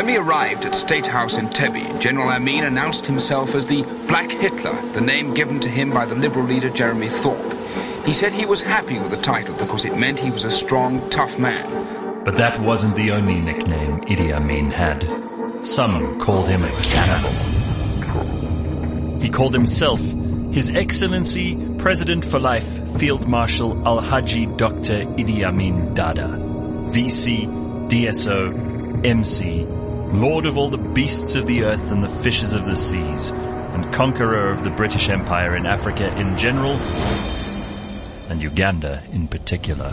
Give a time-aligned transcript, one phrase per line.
[0.00, 4.30] When we arrived at State House in Entebbe, General Amin announced himself as the Black
[4.30, 7.52] Hitler, the name given to him by the Liberal leader Jeremy Thorpe.
[8.06, 11.06] He said he was happy with the title because it meant he was a strong,
[11.10, 12.24] tough man.
[12.24, 15.06] But that wasn't the only nickname Idi Amin had.
[15.66, 17.30] Some called him a cannibal.
[19.20, 25.04] He called himself His Excellency President for Life Field Marshal Alhaji Dr.
[25.18, 26.38] Idi Amin Dada,
[26.88, 27.46] VC,
[27.90, 29.66] DSO, MC,
[30.12, 33.92] Lord of all the beasts of the earth and the fishes of the seas, and
[33.92, 36.72] conqueror of the British Empire in Africa in general,
[38.28, 39.90] and Uganda in particular.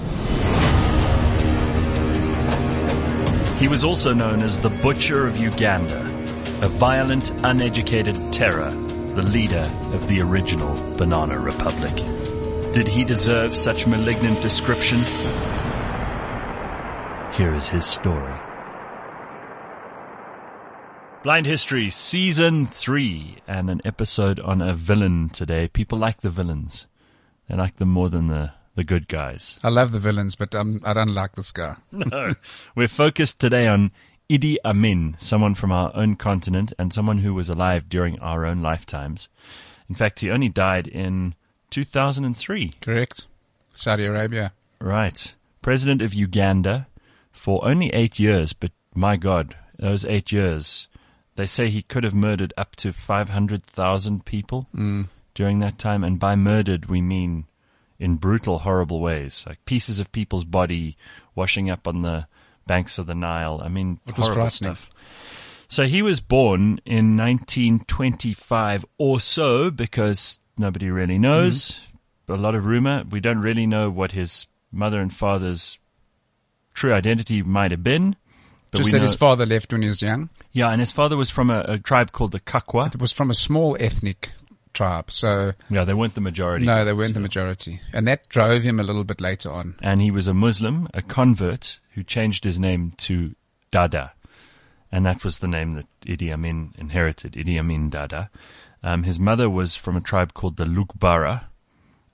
[3.59, 6.01] He was also known as the Butcher of Uganda,
[6.63, 8.71] a violent, uneducated terror,
[9.15, 11.95] the leader of the original Banana Republic.
[12.73, 14.97] Did he deserve such malignant description?
[17.33, 18.36] Here is his story.
[21.27, 25.67] Blind History Season 3 and an episode on a villain today.
[25.67, 26.87] People like the villains.
[27.49, 29.59] They like them more than the, the good guys.
[29.61, 31.75] I love the villains, but um, I don't like this guy.
[31.91, 32.33] No.
[32.77, 33.91] We're focused today on
[34.29, 38.61] Idi Amin, someone from our own continent and someone who was alive during our own
[38.61, 39.27] lifetimes.
[39.89, 41.35] In fact, he only died in
[41.71, 42.71] 2003.
[42.79, 43.27] Correct.
[43.73, 44.53] Saudi Arabia.
[44.79, 45.35] Right.
[45.61, 46.87] President of Uganda
[47.33, 50.87] for only eight years, but my God, those eight years,
[51.37, 55.07] they say he could have murdered up to 500,000 people mm.
[55.35, 56.03] during that time.
[56.03, 57.45] And by murdered, we mean
[57.99, 60.97] in brutal, horrible ways, like pieces of people's body
[61.35, 62.27] washing up on the
[62.65, 63.61] banks of the Nile.
[63.63, 64.89] I mean, was horrible stuff.
[65.67, 71.79] So he was born in 1925 or so because nobody really knows.
[72.27, 72.35] Mm.
[72.35, 73.03] A lot of rumor.
[73.09, 75.77] We don't really know what his mother and father's
[76.73, 78.15] true identity might have been.
[78.71, 80.29] But Just that know, his father left when he was young.
[80.51, 82.93] yeah, and his father was from a, a tribe called the Kakwa.
[82.93, 84.31] It was from a small ethnic
[84.73, 86.65] tribe, so Yeah, they weren't the majority.
[86.65, 89.75] no, they weren't the majority, and that drove him a little bit later on.
[89.81, 93.35] and he was a Muslim, a convert who changed his name to
[93.71, 94.13] Dada,
[94.91, 98.29] and that was the name that Idi Amin inherited, Idi Amin Dada.
[98.83, 101.45] Um, his mother was from a tribe called the Lugbara,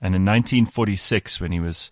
[0.00, 1.90] and in 1946, when he was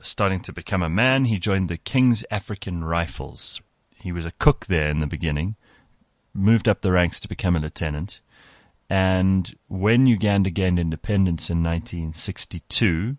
[0.00, 3.60] starting to become a man, he joined the King's African Rifles.
[4.04, 5.56] He was a cook there in the beginning,
[6.34, 8.20] moved up the ranks to become a lieutenant,
[8.90, 13.16] and when Uganda gained independence in 1962,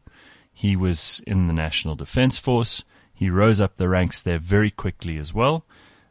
[0.53, 2.83] he was in the National Defense Force.
[3.15, 5.65] He rose up the ranks there very quickly as well.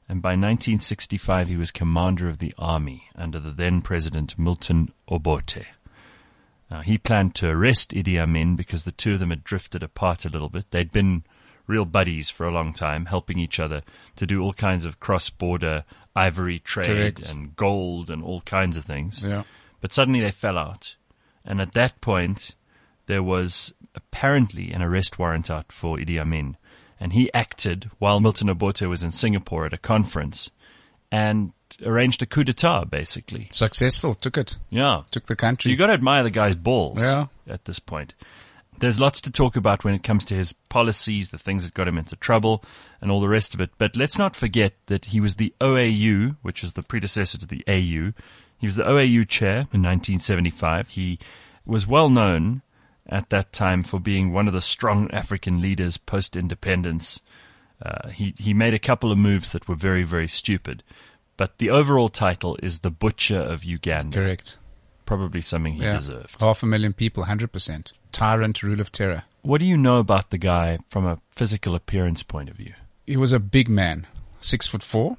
[0.08, 5.68] And by 1965, he was commander of the army under the then president Milton Obote.
[6.68, 10.24] Now, he planned to arrest Idi Amin because the two of them had drifted apart
[10.24, 10.72] a little bit.
[10.72, 11.22] They'd been
[11.66, 13.82] real buddies for a long time, helping each other
[14.16, 15.84] to do all kinds of cross-border
[16.16, 17.30] ivory trade Correct.
[17.30, 19.22] and gold and all kinds of things.
[19.22, 19.44] Yeah,
[19.80, 20.96] But suddenly they fell out.
[21.44, 22.54] And at that point,
[23.06, 26.56] there was apparently an arrest warrant out for Idi Amin.
[27.00, 30.50] And he acted while Milton Obote was in Singapore at a conference
[31.10, 31.52] and
[31.84, 33.48] arranged a coup d'etat, basically.
[33.52, 34.14] successful.
[34.14, 34.56] Took it.
[34.70, 35.02] Yeah.
[35.10, 35.70] Took the country.
[35.70, 37.26] You got to admire the guy's balls Yeah.
[37.48, 38.14] at this point.
[38.78, 41.88] There's lots to talk about when it comes to his policies, the things that got
[41.88, 42.64] him into trouble,
[43.00, 43.70] and all the rest of it.
[43.78, 47.64] But let's not forget that he was the OAU, which is the predecessor to the
[47.68, 48.12] AU.
[48.58, 50.88] He was the OAU chair in 1975.
[50.90, 51.18] He
[51.64, 52.62] was well known
[53.06, 57.20] at that time for being one of the strong African leaders post independence.
[57.84, 60.82] Uh, he, he made a couple of moves that were very, very stupid.
[61.36, 64.16] But the overall title is the Butcher of Uganda.
[64.18, 64.58] Correct.
[65.04, 65.94] Probably something he Yeah.
[65.96, 66.40] deserved.
[66.40, 67.92] Half a million people, hundred percent.
[68.14, 69.24] Tyrant, rule of terror.
[69.42, 72.72] What do you know about the guy from a physical appearance point of view?
[73.06, 74.06] He was a big man,
[74.40, 75.18] six foot four,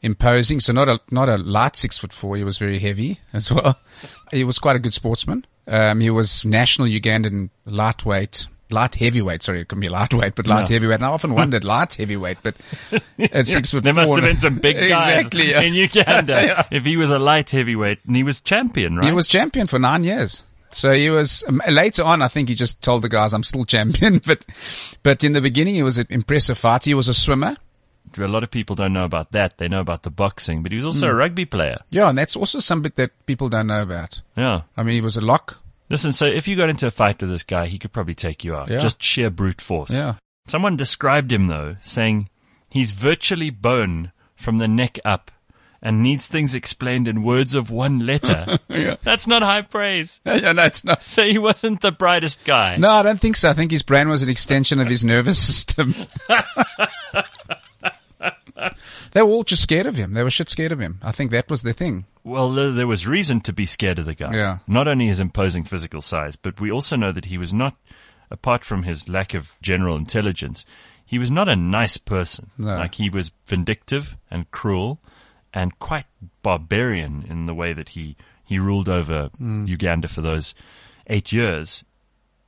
[0.00, 0.60] imposing.
[0.60, 2.36] So not a not a light six foot four.
[2.36, 3.78] He was very heavy as well.
[4.30, 5.44] he was quite a good sportsman.
[5.66, 9.42] Um, he was national Ugandan lightweight, light heavyweight.
[9.42, 10.74] Sorry, it can be lightweight, but light Yeah.
[10.74, 10.96] heavyweight.
[10.96, 12.56] And I often wondered light heavyweight, but
[13.18, 15.50] at six foot There must have been some big guys exactly.
[15.50, 15.62] yeah.
[15.62, 19.06] in Uganda if he was a light heavyweight and he was champion, right?
[19.06, 20.44] He was champion for nine years.
[20.74, 22.22] So he was um, later on.
[22.22, 24.46] I think he just told the guys, "I'm still champion." But,
[25.02, 26.90] but in the beginning, he was an impressive fighter.
[26.90, 27.56] He was a swimmer.
[28.18, 29.58] a lot of people don't know about that.
[29.58, 31.12] They know about the boxing, but he was also Hmm.
[31.12, 31.78] a rugby player.
[31.90, 34.20] Yeah, and that's also something that people don't know about.
[34.36, 34.62] Yeah.
[34.76, 35.58] I mean, he was a lock.
[35.88, 38.44] Listen, so if you got into a fight with this guy, he could probably take
[38.44, 38.68] you out.
[38.70, 38.78] Yeah.
[38.78, 39.92] Just sheer brute force.
[39.92, 40.14] Yeah.
[40.46, 42.28] Someone described him though, saying
[42.70, 45.30] he's virtually bone from the neck up
[45.82, 48.58] and needs things explained in words of one letter.
[48.68, 48.96] Yeah.
[49.02, 50.20] That's not high praise.
[50.26, 51.04] yeah, no, it's not.
[51.04, 52.78] So he wasn't the brightest guy.
[52.78, 53.50] No, I don't think so.
[53.50, 55.94] I think his brain was an extension of his nervous system.
[59.12, 60.12] They were all just scared of him.
[60.12, 60.98] They were shit scared of him.
[61.02, 62.06] I think that was the thing.
[62.24, 64.34] Well, there was reason to be scared of the guy.
[64.34, 64.58] Yeah.
[64.66, 67.76] Not only his imposing physical size, but we also know that he was not,
[68.30, 70.64] apart from his lack of general intelligence,
[71.04, 72.50] he was not a nice person.
[72.56, 72.76] No.
[72.76, 74.98] Like he was vindictive and cruel
[75.54, 76.06] and quite
[76.42, 79.68] barbarian in the way that he, he ruled over mm.
[79.68, 80.54] Uganda for those
[81.06, 81.84] eight years.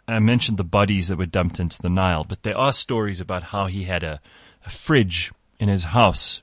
[0.06, 3.44] I mentioned the bodies that were dumped into the Nile, but there are stories about
[3.44, 4.20] how he had a,
[4.66, 6.42] a fridge in his house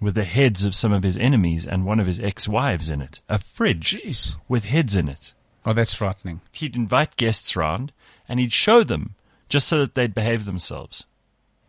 [0.00, 3.20] with the heads of some of his enemies and one of his ex-wives in it.
[3.28, 4.36] A fridge Jeez.
[4.48, 5.34] with heads in it.
[5.64, 6.40] Oh, that's frightening.
[6.52, 7.92] He'd invite guests round
[8.28, 9.14] and he'd show them
[9.48, 11.06] just so that they'd behave themselves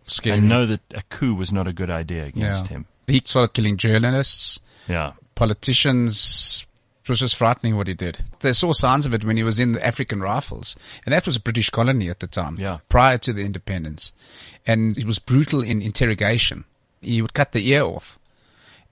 [0.08, 0.40] Scary.
[0.40, 2.70] and know that a coup was not a good idea against Yeah.
[2.70, 2.86] him.
[3.08, 5.14] He started killing journalists, Yeah.
[5.36, 6.66] politicians.
[7.04, 8.18] It was just frightening what he did.
[8.42, 10.76] They saw signs of it when he was in the African Rifles,
[11.06, 12.80] and that was a British colony at the time, Yeah.
[12.90, 14.12] prior to the independence.
[14.66, 16.66] And he was brutal in interrogation.
[17.02, 18.20] He would cut the ear off.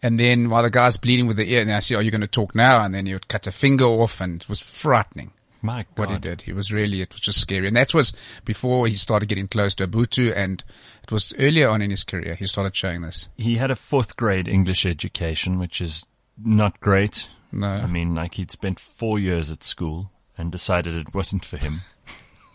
[0.02, 2.12] And then while the guy's bleeding with the ear, and I say, oh, are you
[2.12, 2.84] going to talk now?
[2.86, 5.32] And then he would cut a finger off, and it was frightening
[5.66, 5.98] My God.
[5.98, 6.44] what he did.
[6.44, 7.68] He was really, it was just scary.
[7.68, 8.14] And that was
[8.44, 10.64] before he started getting close to Obote, and
[11.04, 13.30] it was earlier on in his career he started showing this.
[13.38, 16.06] He had a fourth grade English education, which is
[16.38, 17.30] not great.
[17.52, 17.68] No.
[17.68, 21.82] I mean, like he'd spent four years at school and decided it wasn't for him.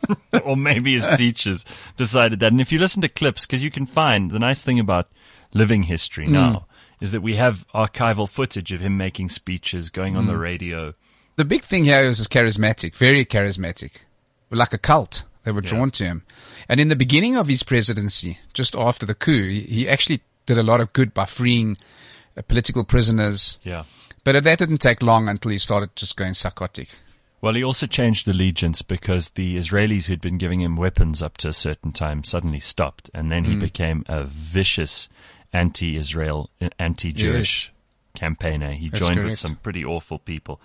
[0.45, 1.65] or maybe his teachers
[1.97, 2.53] decided that.
[2.53, 5.11] And if you listen to clips, because you can find the nice thing about
[5.53, 6.33] living history mm.
[6.33, 6.67] now
[7.01, 10.41] is that we have archival footage of him making speeches, going on the mm.
[10.41, 10.95] radio.
[11.41, 14.03] The big thing here is, is charismatic, very charismatic,
[14.51, 15.23] like a cult.
[15.45, 16.23] They were drawn to him.
[16.69, 20.59] And in the beginning of his presidency, just after the coup, he, he actually did
[20.59, 21.79] a lot of good by freeing
[22.37, 23.57] uh, political prisoners.
[23.63, 23.85] Yeah.
[24.23, 26.91] But that didn't take long until he started just going psychotic.
[27.41, 31.49] Well, he also changed allegiance because the Israelis who'd been giving him weapons up to
[31.49, 35.09] a certain time suddenly stopped, and then he became a vicious
[35.55, 37.73] anti-Israel, uh, anti-Jewish
[38.15, 38.73] campaigner.
[38.73, 40.61] He That's joined with some pretty awful people.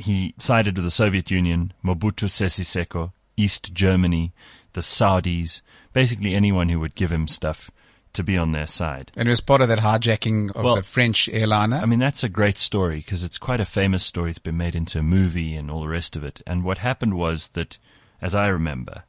[0.00, 4.32] He sided with the Soviet Union, Mobutu Sese Seko, East Germany,
[4.72, 5.60] the Saudis,
[5.92, 7.70] basically anyone who would give him stuff
[8.12, 9.12] to be on their side.
[9.16, 11.76] And it was part of that hijacking of Well, the French airliner.
[11.76, 14.30] I mean, that's a great story because it's quite a famous story.
[14.30, 16.42] It's been made into a movie and all the rest of it.
[16.46, 17.78] And what happened was that,
[18.20, 19.04] as I remember,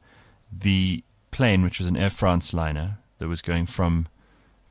[0.52, 4.08] the plane, which was an Air France liner that was going from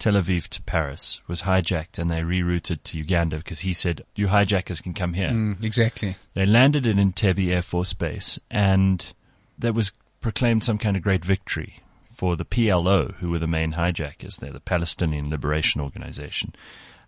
[0.00, 4.28] Tel Aviv to Paris, was hijacked and they rerouted to Uganda because he said, you
[4.28, 5.28] hijackers can come here.
[5.28, 6.16] Mm, exactly.
[6.32, 9.12] They landed at Entebbe Air Force Base, and
[9.58, 9.92] that was
[10.22, 11.80] proclaimed some kind of great victory
[12.14, 16.54] for the PLO, who were the main hijackers there, the Palestinian Liberation Organization.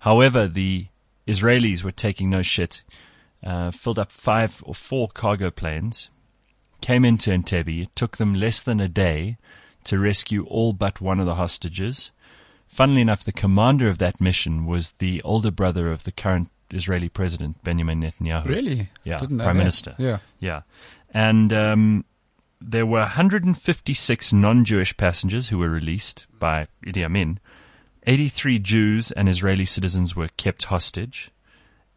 [0.01, 0.87] However, the
[1.27, 2.83] Israelis were taking no shit,
[3.43, 6.11] uh, filled up five or four cargo planes,
[6.83, 7.83] came into Entebbe.
[7.83, 9.39] It took them less than a day
[9.85, 12.11] to rescue all but one of the hostages.
[12.73, 17.11] Funnily enough, the commander of that mission was the older brother of the current Israeli
[17.11, 18.47] president, Benjamin Netanyahu.
[18.47, 18.89] Really?
[19.05, 19.57] Yeah, prime that.
[19.57, 19.95] minister.
[19.99, 20.21] Yeah.
[20.41, 20.63] Yeah.
[21.13, 22.07] And um,
[22.63, 27.41] there were 156 non-Jewish passengers who were released by Idi Amin.
[28.07, 31.31] 83 Jews and Israeli citizens were kept hostage.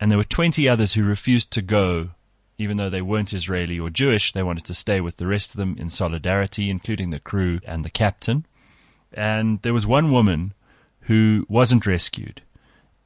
[0.01, 2.09] And there were 20 others who refused to go,
[2.57, 4.33] even though they weren't Israeli or Jewish.
[4.33, 7.85] They wanted to stay with the rest of them in solidarity, including the crew and
[7.85, 8.45] the captain.
[9.13, 10.53] And there was one woman
[11.05, 12.41] who wasn't rescued.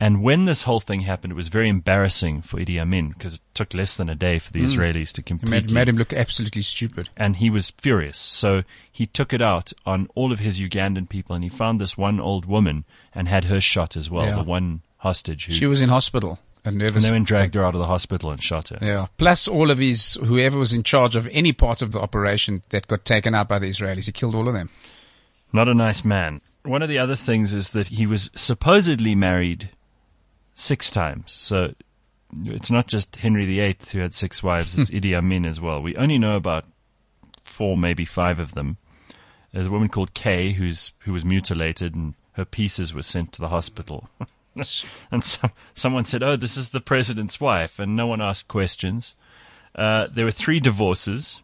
[0.01, 3.41] And when this whole thing happened, it was very embarrassing for Idi Amin because it
[3.53, 4.65] took less than a day for the hmm.
[4.65, 7.09] Israelis to It made, made him look absolutely stupid.
[7.17, 8.17] and he was furious.
[8.17, 11.97] So he took it out on all of his Ugandan people, and he found this
[11.97, 14.27] one old woman and had her shot as well.
[14.27, 14.35] Yeah.
[14.37, 16.39] The one hostage who She was in hospital.
[16.63, 17.03] And nervous.
[17.03, 18.79] they went and dragged her out of the hospital and shot her.
[18.81, 19.07] Yeah.
[19.17, 22.87] Plus all of his, whoever was in charge of any part of the operation that
[22.87, 24.69] got taken out by the Israelis, he killed all of them.
[25.51, 26.41] Not a nice man.
[26.63, 29.69] One of the other things is that he was supposedly married
[30.53, 31.31] six times.
[31.31, 31.73] So
[32.43, 35.81] it's not just Henry VIII who had six wives, it's Idi Amin as well.
[35.81, 36.65] We only know about
[37.41, 38.77] four, maybe five of them.
[39.53, 43.41] There's a woman called Kay who's, who was mutilated and her pieces were sent to
[43.41, 44.09] the hospital.
[45.11, 49.15] and some, someone said, oh, this is the president's wife, and no one asked questions.
[49.75, 51.41] Uh, there were three divorces.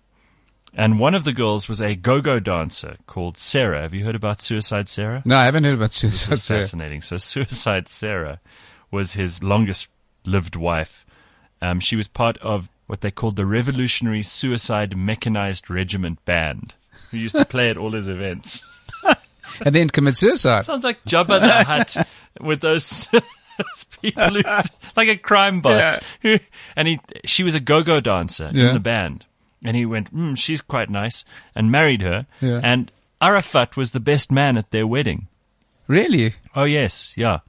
[0.77, 3.82] And one of the girls was a go-go dancer called Sarah.
[3.84, 5.22] Have you heard about Suicide Sarah?
[5.25, 6.34] No, I haven't heard about This suicide.
[6.34, 7.01] is fascinating.
[7.01, 8.41] So Suicide Sarah
[8.91, 9.88] was his longest
[10.25, 11.05] lived wife.
[11.62, 16.75] Um, she was part of what they called the Revolutionary Suicide Mechanized Regiment Band,
[17.10, 18.63] who used to play at all his events.
[19.62, 20.65] and then commit suicide.
[20.65, 22.08] Sounds like Jabba the Hutt
[22.41, 23.08] with those,
[24.01, 24.41] people who,
[24.98, 26.00] like a crime boss.
[26.22, 26.38] Who,
[26.75, 28.67] and he, she was a go-go dancer Yeah.
[28.67, 29.25] in the band.
[29.65, 32.27] And he went, mm, she's quite nice, and married her.
[32.39, 32.62] Yeah.
[32.63, 35.27] And Arafat was the best man at their wedding.
[35.88, 36.34] Really?
[36.55, 37.39] Oh yes, yeah.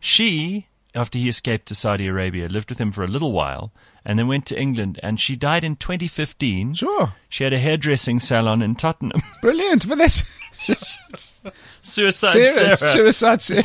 [0.00, 3.70] She, after he escaped to Saudi Arabia, lived with him for a little while
[4.04, 6.74] and then went to England and she died in 2015.
[6.74, 7.12] Sure.
[7.28, 9.20] She had a hairdressing salon in Tottenham.
[9.42, 9.88] Brilliant.
[9.88, 10.24] But that's
[11.82, 12.76] Suicide Sarah.
[12.76, 12.92] Sarah.
[12.92, 13.64] Suicide Sarah.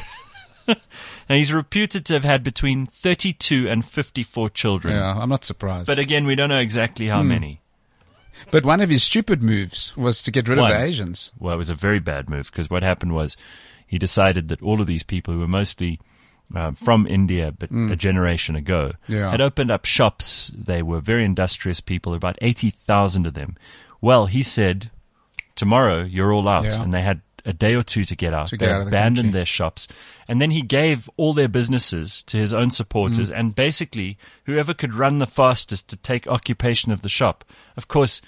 [1.29, 4.95] Now he's reputed to have had between 32 and 54 children.
[4.95, 5.87] Yeah, I'm not surprised.
[5.87, 7.11] But again, we don't know exactly Hmm.
[7.11, 7.59] how many.
[8.51, 10.71] But one of his stupid moves was to get rid One.
[10.71, 11.31] of the Asians.
[11.39, 13.37] Well, it was a very bad move because what happened was
[13.85, 15.99] he decided that all of these people who were mostly
[16.55, 18.93] uh, from India, but a generation ago.
[19.07, 19.31] Yeah.
[19.31, 20.51] had opened up shops.
[20.55, 23.57] They were very industrious people, about 80,000 of them.
[23.99, 24.89] Well, he said,
[25.55, 26.63] tomorrow you're all out.
[26.63, 26.81] Yeah.
[26.81, 28.47] And they had a day or two to get out.
[28.49, 29.87] To they out of the abandoned their shops.
[30.27, 33.39] And then he gave all their businesses to his own supporters Mm.
[33.39, 37.45] and basically whoever could run the fastest to take occupation of the shop.
[37.77, 38.21] Of course,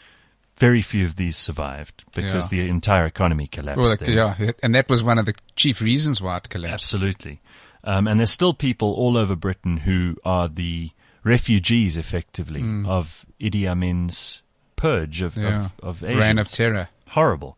[0.56, 2.64] very few of these survived because Yeah.
[2.64, 3.82] the entire economy collapsed.
[3.82, 4.36] Well, there.
[4.40, 6.74] yeah, and that was one of the chief reasons why it collapsed.
[6.94, 7.40] Absolutely.
[7.84, 10.92] Um, and there's still people all over Britain who are the
[11.24, 14.42] refugees, effectively, of Idi Amin's
[14.76, 15.70] purge of, Yeah.
[15.84, 16.90] of, of Reign of terror.
[17.10, 17.58] Horrible.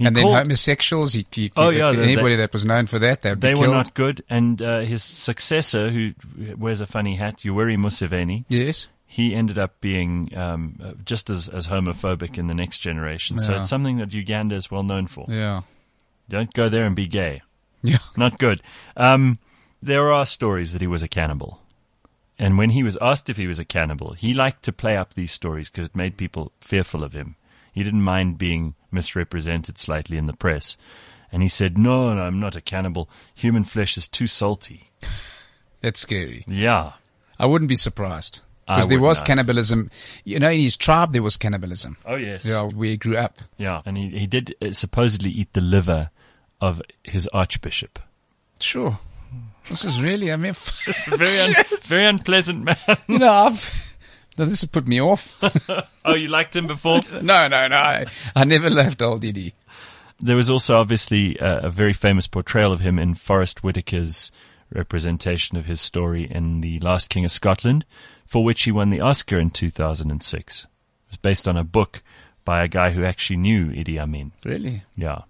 [0.00, 2.98] He and then called- homosexuals, he, he, Oh, yeah, they- anybody that was known for
[3.00, 4.24] that, they'd they be were not good.
[4.30, 6.12] And uh, his successor, who
[6.56, 8.88] wears a funny hat, Yoweri Museveni, Yes.
[9.06, 13.38] he ended up being um, just as, as homophobic in the next generation.
[13.38, 15.26] So it's something that Uganda is well known for.
[15.28, 15.62] Yeah.
[16.30, 17.42] Don't go there and be gay.
[17.82, 17.98] Yeah.
[18.16, 18.62] Not good.
[18.96, 19.38] Um,
[19.82, 21.60] there are stories that he was a cannibal.
[22.38, 25.12] And when he was asked if he was a cannibal, he liked to play up
[25.12, 27.36] these stories because it made people fearful of him.
[27.74, 30.76] He didn't mind being misrepresented slightly in the press.
[31.32, 33.08] And he said, no, no, I'm not a cannibal.
[33.34, 34.90] Human flesh is too salty.
[35.80, 36.44] That's scary.
[36.46, 36.92] Yeah.
[37.38, 38.40] I wouldn't be surprised.
[38.66, 39.26] Because there was not.
[39.26, 39.90] cannibalism.
[40.24, 41.96] You know, in his tribe, there was cannibalism.
[42.06, 42.48] Oh, yes.
[42.48, 43.38] Yeah, where he grew up.
[43.56, 43.82] Yeah.
[43.84, 46.10] And he, he did uh, supposedly eat the liver
[46.60, 47.98] of his archbishop.
[48.60, 48.98] Sure.
[49.68, 50.54] This is really, I mean,
[51.06, 52.76] Very, un- very unpleasant man.
[53.08, 53.79] you know, I've,
[54.40, 55.38] no, this has put me off.
[56.04, 57.02] oh, you liked him before?
[57.22, 57.76] no, no, no.
[57.76, 59.52] I, I never left old Diddy.
[60.18, 64.32] There was also obviously a, a very famous portrayal of him in Forest Whitaker's
[64.72, 67.84] representation of his story in The Last King of Scotland,
[68.24, 70.64] for which he won the Oscar in 2006.
[70.64, 70.68] It
[71.08, 72.02] was based on a book
[72.42, 74.32] by a guy who actually knew Idi Amin.
[74.42, 74.84] Really?
[74.96, 75.22] Yeah.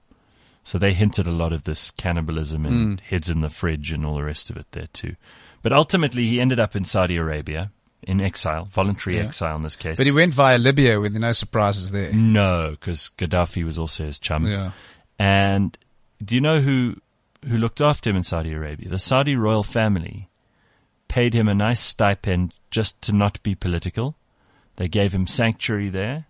[0.63, 3.05] So they hinted a lot of this cannibalism and hmm.
[3.07, 5.17] heads in the fridge and all the rest of it there too.
[5.63, 9.25] But ultimately he ended up in Saudi Arabia in exile, voluntary Yeah.
[9.25, 9.97] exile in this case.
[9.97, 12.13] But he went via Libya with no surprises there.
[12.13, 14.47] no, because Gaddafi was also his chum.
[14.47, 14.73] Yeah.
[15.19, 15.77] And
[16.25, 16.97] do you know who
[17.47, 18.89] who looked after him in Saudi Arabia?
[18.89, 20.29] The Saudi royal family
[21.09, 24.15] paid him a nice stipend just to not be political.
[24.77, 26.27] They gave him sanctuary there,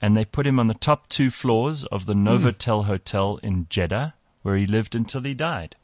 [0.00, 2.88] and they put him on the top two floors of the Novotel hmm.
[2.88, 5.76] Hotel in Jeddah, where he lived until he died.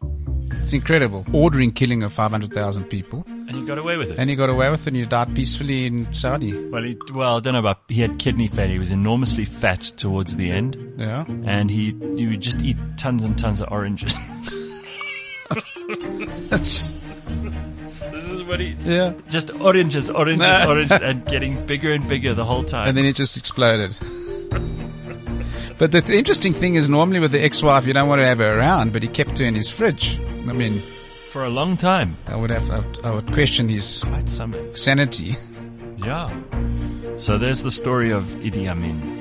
[0.63, 1.27] It's incredible.
[1.33, 3.27] Ordering killing of 500,000 people.
[3.49, 4.19] And he got away with it.
[4.19, 6.53] And he got away with it and he died peacefully in Saudi.
[6.69, 7.81] well, he, well, I don't know about.
[7.89, 8.75] He had kidney failure.
[8.75, 11.25] He was enormously fat towards the end, Yeah.
[11.45, 14.15] and he he would just eat tons and tons of oranges.
[16.51, 16.93] That's,
[18.13, 19.15] this is what he yeah.
[19.31, 22.89] just oranges, oranges, oranges, and getting bigger and bigger the whole time.
[22.89, 23.97] And then it just exploded.
[25.79, 28.39] But the, the interesting thing is normally with the ex-wife, you don't want to have
[28.39, 30.19] her around, but he kept her in his fridge.
[30.21, 30.83] I mean,
[31.33, 32.17] for a long time.
[32.27, 32.71] I would have,
[33.05, 34.75] I would, question his Quite something.
[34.75, 35.37] sanity.
[35.99, 36.31] Yeah.
[37.17, 39.17] So there's the story of Idi Amin.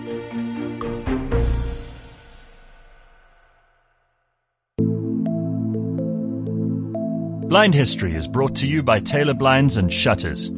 [7.49, 10.51] Blind History is brought to you by Taylor Blinds and Shutters.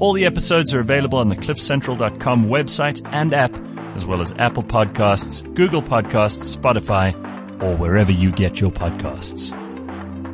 [0.00, 3.54] All the episodes are available on the cliffcentral.com website and app,
[3.94, 7.12] as well as Apple Podcasts, Google Podcasts, Spotify,
[7.62, 9.54] or wherever you get your podcasts.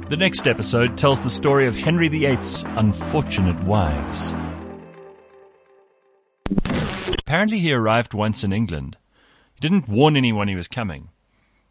[0.09, 4.33] The next episode tells the story of Henry VIII's unfortunate wives.
[7.19, 8.97] Apparently, he arrived once in England.
[9.55, 11.09] He didn't warn anyone he was coming.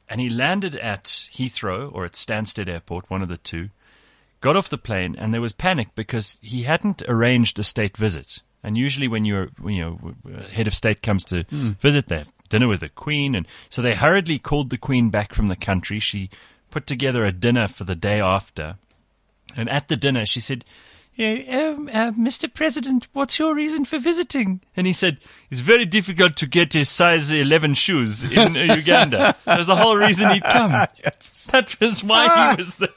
[0.09, 3.69] And he landed at Heathrow or at Stansted Airport, one of the two,
[4.41, 8.41] got off the plane, and there was panic because he hadn't arranged a state visit.
[8.61, 11.71] And usually, when you're, you know, head of state comes to hmm.
[11.79, 13.33] visit, they have dinner with the Queen.
[13.33, 16.01] And so they hurriedly called the Queen back from the country.
[16.01, 16.29] She
[16.75, 18.75] put together a dinner for the day after.
[19.55, 20.65] And at the dinner, she said,
[21.17, 22.53] um, uh, Mr.
[22.53, 24.59] President, what's your reason for visiting?
[24.75, 29.37] And he said, it's very difficult to get a size 11 shoes in Uganda.
[29.45, 30.71] That was the whole reason he'd come.
[31.53, 32.89] That was why he was there.